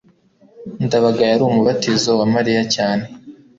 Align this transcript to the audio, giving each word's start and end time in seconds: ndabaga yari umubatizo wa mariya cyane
ndabaga 0.85 1.23
yari 1.31 1.43
umubatizo 1.45 2.11
wa 2.19 2.25
mariya 2.33 2.63
cyane 2.75 3.05